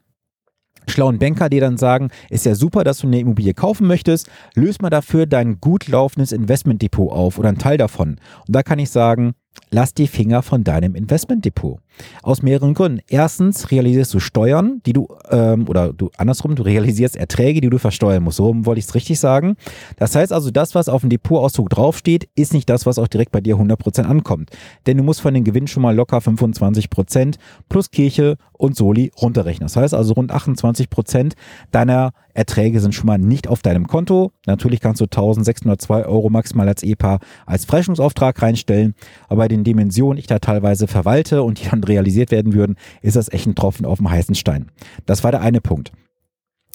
schlauen 0.87 1.19
Banker 1.19 1.49
dir 1.49 1.61
dann 1.61 1.77
sagen, 1.77 2.09
ist 2.29 2.45
ja 2.45 2.55
super, 2.55 2.83
dass 2.83 2.99
du 2.99 3.07
eine 3.07 3.19
Immobilie 3.19 3.53
kaufen 3.53 3.87
möchtest, 3.87 4.29
löse 4.55 4.79
mal 4.81 4.89
dafür 4.89 5.25
dein 5.25 5.59
gut 5.59 5.87
laufendes 5.87 6.31
Investmentdepot 6.31 7.11
auf 7.11 7.37
oder 7.37 7.49
einen 7.49 7.57
Teil 7.57 7.77
davon. 7.77 8.19
Und 8.47 8.55
da 8.55 8.63
kann 8.63 8.79
ich 8.79 8.89
sagen, 8.89 9.33
lass 9.71 9.93
die 9.93 10.07
Finger 10.07 10.41
von 10.41 10.63
deinem 10.63 10.95
Investmentdepot. 10.95 11.79
Aus 12.23 12.41
mehreren 12.41 12.73
Gründen. 12.73 13.01
Erstens 13.09 13.71
realisierst 13.71 14.13
du 14.13 14.19
Steuern, 14.19 14.81
die 14.85 14.93
du, 14.93 15.07
ähm, 15.29 15.67
oder 15.67 15.93
du 15.93 16.09
andersrum, 16.17 16.55
du 16.55 16.63
realisierst 16.63 17.15
Erträge, 17.15 17.61
die 17.61 17.69
du 17.69 17.77
versteuern 17.77 18.23
musst. 18.23 18.37
So 18.37 18.53
wollte 18.65 18.79
ich 18.79 18.85
es 18.85 18.95
richtig 18.95 19.19
sagen. 19.19 19.55
Das 19.97 20.15
heißt 20.15 20.31
also, 20.31 20.51
das, 20.51 20.75
was 20.75 20.89
auf 20.89 21.01
dem 21.01 21.09
Depotauszug 21.09 21.69
draufsteht, 21.69 22.29
ist 22.35 22.53
nicht 22.53 22.69
das, 22.69 22.85
was 22.85 22.99
auch 22.99 23.07
direkt 23.07 23.31
bei 23.31 23.41
dir 23.41 23.57
100% 23.57 24.03
ankommt. 24.03 24.51
Denn 24.87 24.97
du 24.97 25.03
musst 25.03 25.21
von 25.21 25.33
den 25.33 25.43
Gewinn 25.43 25.67
schon 25.67 25.83
mal 25.83 25.95
locker 25.95 26.19
25% 26.19 27.35
plus 27.67 27.91
Kirche 27.91 28.37
und 28.53 28.75
Soli 28.75 29.11
runterrechnen. 29.21 29.67
Das 29.67 29.75
heißt 29.75 29.93
also, 29.93 30.13
rund 30.13 30.33
28% 30.33 31.33
deiner 31.71 32.11
Erträge 32.33 32.79
sind 32.79 32.93
schon 32.95 33.07
mal 33.07 33.17
nicht 33.17 33.47
auf 33.47 33.61
deinem 33.61 33.87
Konto. 33.87 34.31
Natürlich 34.45 34.79
kannst 34.79 35.01
du 35.01 35.05
1602 35.05 36.05
Euro 36.05 36.29
maximal 36.29 36.67
als 36.67 36.83
EPA 36.83 37.19
als 37.45 37.65
Freistellungsauftrag 37.65 38.41
reinstellen. 38.41 38.95
Aber 39.27 39.39
bei 39.39 39.47
den 39.47 39.63
Dimensionen, 39.63 40.17
ich 40.17 40.27
da 40.27 40.39
teilweise 40.39 40.87
verwalte 40.87 41.43
und 41.43 41.59
die 41.59 41.69
dann 41.69 41.78
realisiert 41.87 42.31
werden 42.31 42.53
würden, 42.53 42.75
ist 43.01 43.15
das 43.15 43.31
echt 43.31 43.47
ein 43.47 43.55
Tropfen 43.55 43.85
auf 43.85 43.97
dem 43.97 44.09
heißen 44.09 44.35
Stein. 44.35 44.71
Das 45.05 45.23
war 45.23 45.31
der 45.31 45.41
eine 45.41 45.61
Punkt. 45.61 45.91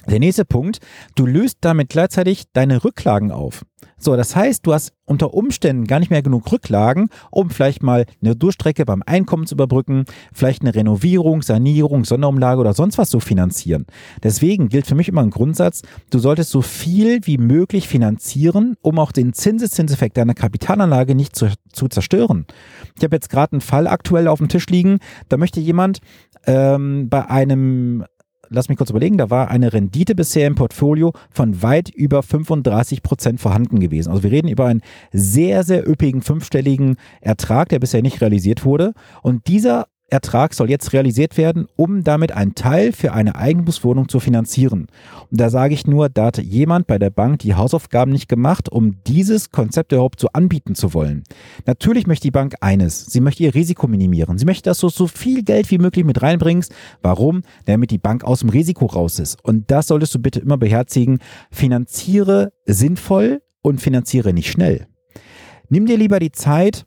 Der 0.08 0.20
nächste 0.20 0.44
Punkt, 0.44 0.80
du 1.14 1.26
löst 1.26 1.58
damit 1.60 1.88
gleichzeitig 1.88 2.44
deine 2.52 2.84
Rücklagen 2.84 3.30
auf. 3.30 3.64
So, 3.96 4.16
das 4.16 4.34
heißt, 4.34 4.66
du 4.66 4.74
hast 4.74 4.92
unter 5.06 5.34
Umständen 5.34 5.86
gar 5.86 5.98
nicht 5.98 6.10
mehr 6.10 6.22
genug 6.22 6.50
Rücklagen, 6.50 7.08
um 7.30 7.50
vielleicht 7.50 7.82
mal 7.82 8.06
eine 8.22 8.36
Durchstrecke 8.36 8.84
beim 8.84 9.02
Einkommen 9.04 9.46
zu 9.46 9.54
überbrücken, 9.54 10.04
vielleicht 10.32 10.62
eine 10.62 10.74
Renovierung, 10.74 11.42
Sanierung, 11.42 12.04
Sonderumlage 12.04 12.60
oder 12.60 12.74
sonst 12.74 12.98
was 12.98 13.10
zu 13.10 13.20
finanzieren. 13.20 13.86
Deswegen 14.22 14.68
gilt 14.68 14.86
für 14.86 14.94
mich 14.94 15.08
immer 15.08 15.22
ein 15.22 15.30
Grundsatz, 15.30 15.82
du 16.10 16.18
solltest 16.18 16.50
so 16.50 16.62
viel 16.62 17.20
wie 17.24 17.38
möglich 17.38 17.88
finanzieren, 17.88 18.76
um 18.82 18.98
auch 18.98 19.12
den 19.12 19.32
Zinseszinseffekt 19.32 20.16
deiner 20.16 20.34
Kapitalanlage 20.34 21.14
nicht 21.14 21.36
zu, 21.36 21.48
zu 21.72 21.88
zerstören. 21.88 22.46
Ich 22.96 23.04
habe 23.04 23.16
jetzt 23.16 23.30
gerade 23.30 23.52
einen 23.52 23.60
Fall 23.60 23.86
aktuell 23.86 24.28
auf 24.28 24.38
dem 24.38 24.48
Tisch 24.48 24.66
liegen, 24.66 24.98
da 25.28 25.36
möchte 25.36 25.60
jemand 25.60 26.00
ähm, 26.46 27.08
bei 27.08 27.28
einem 27.28 28.04
lass 28.48 28.68
mich 28.68 28.78
kurz 28.78 28.90
überlegen, 28.90 29.18
da 29.18 29.30
war 29.30 29.48
eine 29.48 29.72
Rendite 29.72 30.14
bisher 30.14 30.46
im 30.46 30.54
Portfolio 30.54 31.12
von 31.30 31.62
weit 31.62 31.88
über 31.88 32.22
35 32.22 33.02
Prozent 33.02 33.40
vorhanden 33.40 33.80
gewesen. 33.80 34.10
Also 34.10 34.22
wir 34.22 34.30
reden 34.30 34.48
über 34.48 34.66
einen 34.66 34.82
sehr, 35.12 35.62
sehr 35.64 35.88
üppigen 35.88 36.22
fünfstelligen 36.22 36.96
Ertrag, 37.20 37.68
der 37.68 37.78
bisher 37.78 38.02
nicht 38.02 38.20
realisiert 38.20 38.64
wurde. 38.64 38.94
Und 39.22 39.46
dieser 39.48 39.86
Ertrag 40.14 40.54
soll 40.54 40.70
jetzt 40.70 40.92
realisiert 40.92 41.36
werden, 41.36 41.66
um 41.76 42.04
damit 42.04 42.32
einen 42.32 42.54
Teil 42.54 42.92
für 42.92 43.12
eine 43.12 43.34
Eigentumswohnung 43.34 44.08
zu 44.08 44.20
finanzieren. 44.20 44.86
Und 45.30 45.40
da 45.40 45.50
sage 45.50 45.74
ich 45.74 45.86
nur, 45.86 46.08
da 46.08 46.26
hat 46.26 46.38
jemand 46.38 46.86
bei 46.86 46.98
der 46.98 47.10
Bank 47.10 47.40
die 47.40 47.54
Hausaufgaben 47.54 48.12
nicht 48.12 48.28
gemacht, 48.28 48.70
um 48.70 49.02
dieses 49.06 49.50
Konzept 49.50 49.92
überhaupt 49.92 50.20
so 50.20 50.28
anbieten 50.32 50.74
zu 50.74 50.94
wollen. 50.94 51.24
Natürlich 51.66 52.06
möchte 52.06 52.28
die 52.28 52.30
Bank 52.30 52.54
eines, 52.60 53.06
sie 53.06 53.20
möchte 53.20 53.42
ihr 53.42 53.54
Risiko 53.54 53.88
minimieren. 53.88 54.38
Sie 54.38 54.44
möchte, 54.44 54.70
dass 54.70 54.78
du 54.78 54.88
so 54.88 55.06
viel 55.06 55.42
Geld 55.42 55.70
wie 55.70 55.78
möglich 55.78 56.04
mit 56.04 56.22
reinbringst. 56.22 56.72
Warum? 57.02 57.42
Damit 57.66 57.90
die 57.90 57.98
Bank 57.98 58.24
aus 58.24 58.40
dem 58.40 58.50
Risiko 58.50 58.86
raus 58.86 59.18
ist. 59.18 59.44
Und 59.44 59.70
das 59.70 59.88
solltest 59.88 60.14
du 60.14 60.20
bitte 60.20 60.40
immer 60.40 60.56
beherzigen. 60.56 61.18
Finanziere 61.50 62.52
sinnvoll 62.66 63.42
und 63.62 63.80
finanziere 63.80 64.32
nicht 64.32 64.50
schnell. 64.50 64.86
Nimm 65.68 65.86
dir 65.86 65.98
lieber 65.98 66.20
die 66.20 66.30
Zeit, 66.30 66.84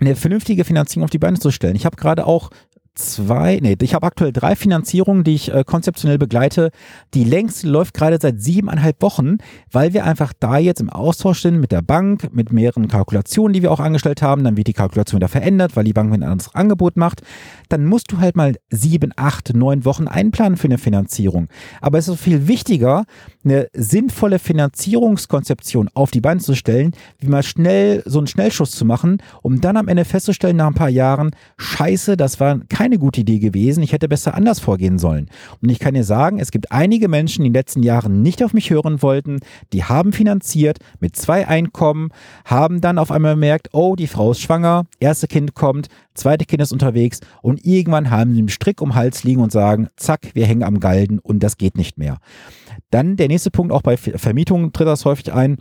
eine 0.00 0.16
vernünftige 0.16 0.64
Finanzierung 0.64 1.04
auf 1.04 1.10
die 1.10 1.18
Beine 1.18 1.38
zu 1.38 1.50
stellen. 1.50 1.76
Ich 1.76 1.86
habe 1.86 1.96
gerade 1.96 2.26
auch 2.26 2.50
zwei, 2.94 3.58
nee, 3.60 3.76
ich 3.80 3.94
habe 3.94 4.06
aktuell 4.06 4.32
drei 4.32 4.54
Finanzierungen, 4.54 5.24
die 5.24 5.34
ich 5.34 5.52
äh, 5.52 5.64
konzeptionell 5.64 6.18
begleite. 6.18 6.70
Die 7.12 7.24
längste 7.24 7.68
läuft 7.68 7.94
gerade 7.94 8.18
seit 8.20 8.40
siebeneinhalb 8.40 9.02
Wochen, 9.02 9.38
weil 9.70 9.92
wir 9.92 10.04
einfach 10.04 10.32
da 10.38 10.58
jetzt 10.58 10.80
im 10.80 10.90
Austausch 10.90 11.42
sind 11.42 11.58
mit 11.58 11.72
der 11.72 11.82
Bank, 11.82 12.32
mit 12.32 12.52
mehreren 12.52 12.88
Kalkulationen, 12.88 13.52
die 13.52 13.62
wir 13.62 13.72
auch 13.72 13.80
angestellt 13.80 14.22
haben. 14.22 14.44
Dann 14.44 14.56
wird 14.56 14.68
die 14.68 14.72
Kalkulation 14.72 15.18
wieder 15.18 15.28
verändert, 15.28 15.76
weil 15.76 15.84
die 15.84 15.92
Bank 15.92 16.12
ein 16.12 16.22
anderes 16.22 16.54
Angebot 16.54 16.96
macht. 16.96 17.22
Dann 17.68 17.84
musst 17.84 18.12
du 18.12 18.18
halt 18.18 18.36
mal 18.36 18.54
sieben, 18.70 19.12
acht, 19.16 19.54
neun 19.54 19.84
Wochen 19.84 20.06
einplanen 20.06 20.56
für 20.56 20.68
eine 20.68 20.78
Finanzierung. 20.78 21.48
Aber 21.80 21.98
es 21.98 22.06
ist 22.06 22.20
viel 22.20 22.46
wichtiger, 22.46 23.04
eine 23.44 23.68
sinnvolle 23.72 24.38
Finanzierungskonzeption 24.38 25.90
auf 25.94 26.10
die 26.10 26.20
Beine 26.20 26.40
zu 26.40 26.54
stellen, 26.54 26.92
wie 27.18 27.28
mal 27.28 27.42
schnell 27.42 28.02
so 28.06 28.18
einen 28.18 28.26
Schnellschuss 28.26 28.70
zu 28.70 28.84
machen, 28.84 29.18
um 29.42 29.60
dann 29.60 29.76
am 29.76 29.88
Ende 29.88 30.04
festzustellen, 30.04 30.56
nach 30.56 30.68
ein 30.68 30.74
paar 30.74 30.88
Jahren, 30.88 31.30
scheiße, 31.58 32.16
das 32.16 32.40
war 32.40 32.60
keine 32.68 32.98
gute 32.98 33.20
Idee 33.20 33.38
gewesen, 33.38 33.82
ich 33.82 33.92
hätte 33.92 34.08
besser 34.08 34.34
anders 34.34 34.60
vorgehen 34.60 34.98
sollen. 34.98 35.28
Und 35.62 35.68
ich 35.68 35.78
kann 35.78 35.94
dir 35.94 36.04
sagen, 36.04 36.38
es 36.38 36.50
gibt 36.50 36.72
einige 36.72 37.08
Menschen, 37.08 37.42
die 37.42 37.48
in 37.48 37.52
den 37.52 37.60
letzten 37.60 37.82
Jahren 37.82 38.22
nicht 38.22 38.42
auf 38.42 38.54
mich 38.54 38.70
hören 38.70 39.02
wollten, 39.02 39.40
die 39.72 39.84
haben 39.84 40.12
finanziert 40.12 40.78
mit 41.00 41.16
zwei 41.16 41.46
Einkommen, 41.46 42.10
haben 42.44 42.80
dann 42.80 42.98
auf 42.98 43.10
einmal 43.10 43.34
bemerkt, 43.34 43.70
oh, 43.72 43.96
die 43.96 44.06
Frau 44.06 44.32
ist 44.32 44.40
schwanger, 44.40 44.86
erste 45.00 45.26
Kind 45.26 45.54
kommt, 45.54 45.88
zweite 46.14 46.44
Kind 46.44 46.62
ist 46.62 46.72
unterwegs 46.72 47.20
und 47.42 47.64
irgendwann 47.64 48.10
haben 48.10 48.32
sie 48.32 48.38
einen 48.38 48.48
Strick 48.48 48.80
um 48.80 48.90
den 48.90 48.94
Hals 48.94 49.24
liegen 49.24 49.40
und 49.40 49.52
sagen, 49.52 49.88
zack, 49.96 50.30
wir 50.34 50.46
hängen 50.46 50.62
am 50.62 50.80
Galgen 50.80 51.18
und 51.18 51.42
das 51.42 51.58
geht 51.58 51.76
nicht 51.76 51.98
mehr. 51.98 52.18
Dann 52.90 53.16
der 53.16 53.28
nächste 53.28 53.50
Punkt, 53.50 53.72
auch 53.72 53.82
bei 53.82 53.96
Vermietungen 53.96 54.72
tritt 54.72 54.88
das 54.88 55.04
häufig 55.04 55.32
ein 55.32 55.58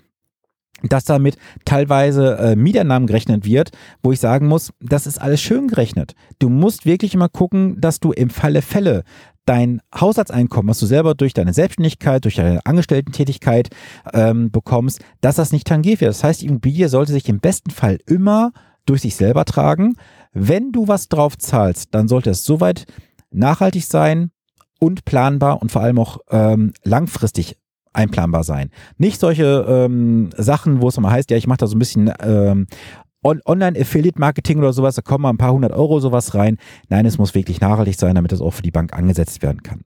dass 0.82 1.06
damit 1.06 1.38
teilweise 1.66 2.38
äh, 2.38 2.56
Mieteinnahmen 2.56 3.08
gerechnet 3.08 3.46
wird, 3.46 3.72
wo 4.02 4.12
ich 4.12 4.20
sagen 4.20 4.48
muss, 4.48 4.74
das 4.82 5.08
ist 5.08 5.22
alles 5.22 5.42
schön 5.42 5.68
gerechnet. 5.68 6.14
Du 6.40 6.50
musst 6.50 6.86
wirklich 6.86 7.14
immer 7.14 7.30
gucken, 7.30 7.80
dass 7.80 8.00
du 8.00 8.12
im 8.12 8.30
Falle 8.30 8.62
Fälle 8.62 9.04
dein 9.46 9.82
Haushaltseinkommen, 9.94 10.70
was 10.70 10.80
du 10.80 10.86
selber 10.86 11.16
durch 11.16 11.34
deine 11.34 11.54
Selbstständigkeit, 11.54 12.24
durch 12.24 12.36
deine 12.36 12.66
Angestellten-Tätigkeit 12.66 13.70
ähm, 14.14 14.52
bekommst, 14.52 15.02
dass 15.22 15.36
das 15.36 15.52
nicht 15.52 15.68
tangiert 15.68 16.02
wird. 16.02 16.10
Das 16.10 16.24
heißt, 16.24 16.42
die 16.42 16.48
Immobilie 16.48 16.90
sollte 16.90 17.12
sich 17.12 17.28
im 17.30 17.40
besten 17.40 17.72
Fall 17.72 18.00
immer 18.06 18.52
durch 18.86 19.02
sich 19.02 19.16
selber 19.16 19.46
tragen. 19.46 19.96
Wenn 20.34 20.72
du 20.72 20.88
was 20.88 21.10
drauf 21.10 21.38
zahlst, 21.38 21.94
dann 21.94 22.08
sollte 22.08 22.32
es 22.32 22.44
soweit 22.44 22.86
nachhaltig 23.32 23.86
sein, 23.86 24.32
und 24.84 25.06
planbar 25.06 25.62
und 25.62 25.72
vor 25.72 25.82
allem 25.82 25.98
auch 25.98 26.20
ähm, 26.30 26.74
langfristig 26.84 27.58
einplanbar 27.94 28.44
sein. 28.44 28.70
Nicht 28.98 29.20
solche 29.20 29.66
ähm, 29.68 30.32
Sachen, 30.36 30.82
wo 30.82 30.90
es 30.90 30.98
immer 30.98 31.10
heißt, 31.10 31.32
ja, 31.32 31.38
ich 31.38 31.48
mache 31.48 31.60
da 31.60 31.68
so 31.68 31.76
ein 31.76 31.80
bisschen 31.80 32.12
ähm, 32.20 32.68
Online-Affiliate-Marketing 33.24 34.58
oder 34.60 34.74
sowas, 34.74 34.96
da 34.96 35.02
kommen 35.02 35.22
mal 35.22 35.30
ein 35.30 35.38
paar 35.38 35.54
hundert 35.54 35.72
Euro 35.72 36.02
sowas 36.02 36.36
rein. 36.36 36.58
Nein, 36.90 37.06
es 37.06 37.18
muss 37.18 37.34
wirklich 37.34 37.62
nachhaltig 37.62 37.98
sein, 37.98 38.16
damit 38.16 38.34
das 38.34 38.42
auch 38.42 38.52
für 38.52 38.62
die 38.62 38.72
Bank 38.72 38.92
angesetzt 38.92 39.42
werden 39.42 39.64
kann. 39.64 39.84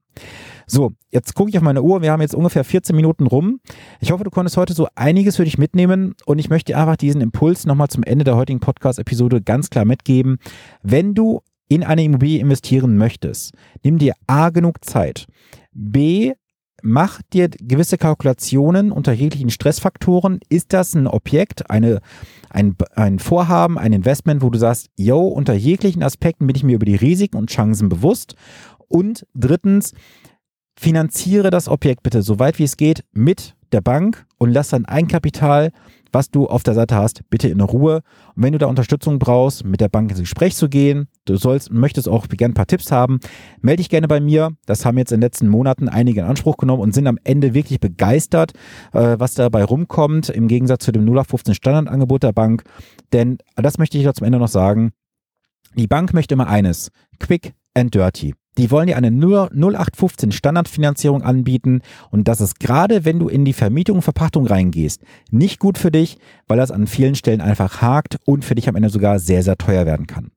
So, 0.65 0.93
jetzt 1.11 1.35
gucke 1.35 1.51
ich 1.51 1.57
auf 1.57 1.63
meine 1.63 1.83
Uhr. 1.83 2.01
Wir 2.01 2.11
haben 2.11 2.21
jetzt 2.21 2.33
ungefähr 2.33 2.63
14 2.63 2.95
Minuten 2.95 3.27
rum. 3.27 3.59
Ich 3.99 4.11
hoffe, 4.11 4.23
du 4.23 4.31
konntest 4.31 4.57
heute 4.57 4.73
so 4.73 4.87
einiges 4.95 5.35
für 5.35 5.45
dich 5.45 5.59
mitnehmen 5.59 6.15
und 6.25 6.39
ich 6.39 6.49
möchte 6.49 6.75
einfach 6.75 6.97
diesen 6.97 7.21
Impuls 7.21 7.67
nochmal 7.67 7.89
zum 7.89 8.03
Ende 8.03 8.25
der 8.25 8.35
heutigen 8.35 8.59
Podcast-Episode 8.59 9.43
ganz 9.43 9.69
klar 9.69 9.85
mitgeben. 9.85 10.39
Wenn 10.81 11.13
du 11.13 11.41
in 11.67 11.83
eine 11.83 12.03
Immobilie 12.03 12.39
investieren 12.39 12.97
möchtest, 12.97 13.53
nimm 13.83 13.97
dir 13.97 14.13
A 14.27 14.49
genug 14.49 14.83
Zeit. 14.83 15.27
B 15.73 16.33
mach 16.83 17.21
dir 17.33 17.49
gewisse 17.49 17.97
Kalkulationen 17.97 18.91
unter 18.91 19.11
jeglichen 19.11 19.49
Stressfaktoren. 19.49 20.39
Ist 20.47 20.73
das 20.73 20.93
ein 20.93 21.07
Objekt, 21.07 21.69
eine, 21.69 22.01
ein, 22.49 22.75
ein 22.95 23.19
Vorhaben, 23.19 23.77
ein 23.77 23.93
Investment, 23.93 24.41
wo 24.41 24.49
du 24.49 24.59
sagst, 24.59 24.89
yo, 24.95 25.27
unter 25.27 25.53
jeglichen 25.53 26.03
Aspekten 26.03 26.45
bin 26.47 26.55
ich 26.55 26.63
mir 26.63 26.75
über 26.75 26.85
die 26.85 26.95
Risiken 26.95 27.37
und 27.37 27.49
Chancen 27.49 27.89
bewusst. 27.89 28.35
Und 28.87 29.25
drittens, 29.33 29.93
finanziere 30.79 31.49
das 31.49 31.67
Objekt 31.67 32.03
bitte 32.03 32.21
so 32.21 32.37
weit 32.37 32.59
wie 32.59 32.63
es 32.63 32.77
geht 32.77 33.03
mit 33.11 33.55
der 33.71 33.81
Bank 33.81 34.27
und 34.37 34.51
lass 34.51 34.69
dein 34.69 34.85
Eigenkapital 34.85 35.71
was 36.11 36.29
du 36.29 36.47
auf 36.47 36.63
der 36.63 36.73
Seite 36.73 36.95
hast, 36.95 37.29
bitte 37.29 37.47
in 37.47 37.61
Ruhe. 37.61 38.01
Und 38.35 38.43
wenn 38.43 38.53
du 38.53 38.59
da 38.59 38.67
Unterstützung 38.67 39.19
brauchst, 39.19 39.63
mit 39.63 39.81
der 39.81 39.89
Bank 39.89 40.09
ins 40.11 40.19
Gespräch 40.19 40.55
zu 40.55 40.69
gehen, 40.69 41.07
du 41.29 41.37
sollst, 41.37 41.71
möchtest 41.71 42.09
auch 42.09 42.27
gerne 42.27 42.53
ein 42.53 42.55
paar 42.55 42.67
Tipps 42.67 42.91
haben, 42.91 43.19
melde 43.61 43.77
dich 43.77 43.89
gerne 43.89 44.07
bei 44.07 44.19
mir. 44.19 44.51
Das 44.65 44.85
haben 44.85 44.97
jetzt 44.97 45.11
in 45.11 45.17
den 45.17 45.25
letzten 45.25 45.47
Monaten 45.47 45.89
einige 45.89 46.21
in 46.21 46.27
Anspruch 46.27 46.57
genommen 46.57 46.81
und 46.81 46.93
sind 46.93 47.07
am 47.07 47.19
Ende 47.23 47.53
wirklich 47.53 47.79
begeistert, 47.79 48.53
äh, 48.93 49.15
was 49.19 49.33
dabei 49.33 49.63
rumkommt, 49.63 50.29
im 50.29 50.47
Gegensatz 50.47 50.85
zu 50.85 50.91
dem 50.91 51.03
0815 51.03 51.55
Standardangebot 51.55 52.23
der 52.23 52.33
Bank. 52.33 52.63
Denn 53.13 53.37
das 53.55 53.77
möchte 53.77 53.97
ich 53.97 54.03
da 54.03 54.13
zum 54.13 54.25
Ende 54.25 54.39
noch 54.39 54.47
sagen. 54.47 54.91
Die 55.75 55.87
Bank 55.87 56.13
möchte 56.13 56.33
immer 56.33 56.47
eines. 56.47 56.91
Quick 57.19 57.53
and 57.73 57.93
dirty. 57.93 58.33
Die 58.57 58.71
wollen 58.71 58.87
dir 58.87 58.97
eine 58.97 59.11
0815 59.11 60.31
Standardfinanzierung 60.31 61.21
anbieten 61.21 61.81
und 62.09 62.27
das 62.27 62.41
ist 62.41 62.59
gerade, 62.59 63.05
wenn 63.05 63.19
du 63.19 63.29
in 63.29 63.45
die 63.45 63.53
Vermietung 63.53 63.97
und 63.97 64.01
Verpachtung 64.01 64.47
reingehst, 64.47 65.03
nicht 65.29 65.59
gut 65.59 65.77
für 65.77 65.91
dich, 65.91 66.17
weil 66.47 66.57
das 66.57 66.71
an 66.71 66.87
vielen 66.87 67.13
Stellen 67.13 67.41
einfach 67.41 67.81
hakt 67.81 68.17
und 68.25 68.43
für 68.43 68.55
dich 68.55 68.67
am 68.67 68.75
Ende 68.75 68.89
sogar 68.89 69.19
sehr, 69.19 69.43
sehr 69.43 69.57
teuer 69.57 69.85
werden 69.85 70.07
kann. 70.07 70.31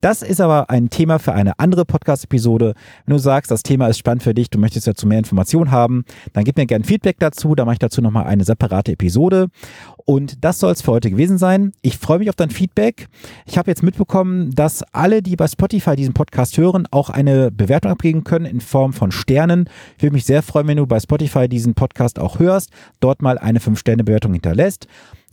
Das 0.00 0.22
ist 0.22 0.40
aber 0.40 0.70
ein 0.70 0.90
Thema 0.90 1.18
für 1.18 1.32
eine 1.32 1.58
andere 1.58 1.84
Podcast-Episode. 1.84 2.74
Wenn 3.04 3.16
du 3.16 3.18
sagst, 3.20 3.50
das 3.50 3.62
Thema 3.62 3.88
ist 3.88 3.98
spannend 3.98 4.22
für 4.22 4.34
dich, 4.34 4.50
du 4.50 4.58
möchtest 4.58 4.86
dazu 4.86 5.06
mehr 5.06 5.18
Informationen 5.18 5.70
haben, 5.70 6.04
dann 6.32 6.44
gib 6.44 6.56
mir 6.56 6.66
gerne 6.66 6.84
Feedback 6.84 7.16
dazu. 7.18 7.54
Da 7.54 7.64
mache 7.64 7.74
ich 7.74 7.78
dazu 7.78 8.02
nochmal 8.02 8.26
eine 8.26 8.44
separate 8.44 8.92
Episode. 8.92 9.48
Und 10.04 10.44
das 10.44 10.60
soll 10.60 10.72
es 10.72 10.82
für 10.82 10.92
heute 10.92 11.10
gewesen 11.10 11.38
sein. 11.38 11.72
Ich 11.82 11.98
freue 11.98 12.18
mich 12.18 12.28
auf 12.28 12.36
dein 12.36 12.50
Feedback. 12.50 13.08
Ich 13.46 13.58
habe 13.58 13.70
jetzt 13.70 13.82
mitbekommen, 13.82 14.52
dass 14.54 14.84
alle, 14.92 15.22
die 15.22 15.34
bei 15.34 15.48
Spotify 15.48 15.96
diesen 15.96 16.14
Podcast 16.14 16.58
hören, 16.58 16.86
auch 16.90 17.10
eine 17.10 17.50
Bewertung 17.50 17.90
abgeben 17.90 18.22
können 18.22 18.46
in 18.46 18.60
Form 18.60 18.92
von 18.92 19.10
Sternen. 19.10 19.68
Ich 19.96 20.02
würde 20.04 20.14
mich 20.14 20.24
sehr 20.24 20.42
freuen, 20.42 20.68
wenn 20.68 20.76
du 20.76 20.86
bei 20.86 21.00
Spotify 21.00 21.48
diesen 21.48 21.74
Podcast 21.74 22.18
auch 22.18 22.38
hörst, 22.38 22.70
dort 23.00 23.22
mal 23.22 23.38
eine 23.38 23.58
5-Sterne-Bewertung 23.58 24.32
hinterlässt. 24.32 24.86